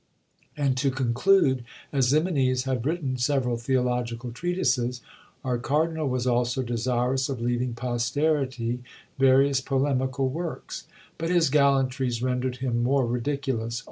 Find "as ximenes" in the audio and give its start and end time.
1.93-2.63